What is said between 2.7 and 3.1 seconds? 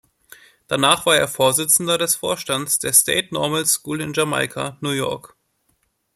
der